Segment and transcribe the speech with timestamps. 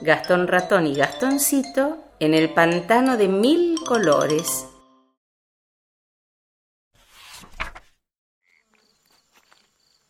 [0.00, 4.66] Gastón Ratón y Gastoncito en el pantano de mil colores.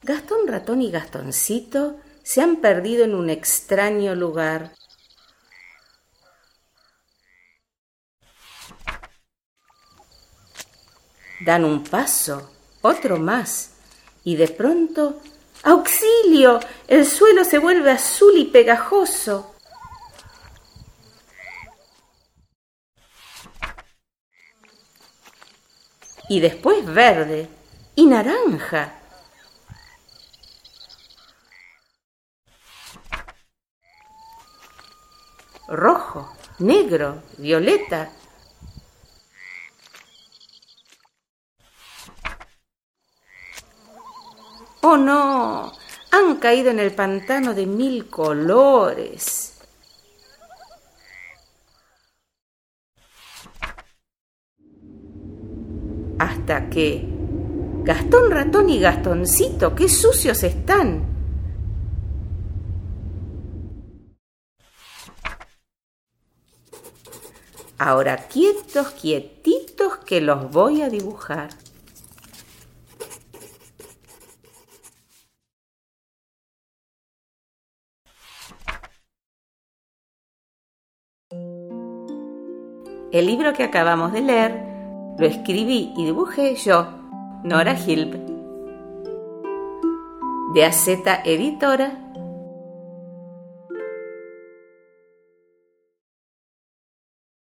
[0.02, 4.76] Gastón Ratón y Gastoncito se han perdido en un extraño lugar.
[11.44, 12.52] Dan un paso,
[12.82, 13.72] otro más,
[14.22, 15.20] y de pronto
[15.62, 16.58] ¡Auxilio!
[16.88, 19.54] El suelo se vuelve azul y pegajoso.
[26.28, 27.48] Y después verde
[27.94, 28.98] y naranja.
[35.68, 38.10] Rojo, negro, violeta,
[44.84, 45.72] Oh no,
[46.10, 49.60] han caído en el pantano de mil colores.
[56.18, 57.08] Hasta que...
[57.84, 61.04] Gastón ratón y Gastoncito, qué sucios están.
[67.78, 71.50] Ahora quietos, quietitos que los voy a dibujar.
[83.12, 84.64] El libro que acabamos de leer
[85.18, 86.88] lo escribí y dibujé yo,
[87.44, 88.14] Nora Hilp,
[90.54, 90.88] de AZ
[91.26, 91.92] Editora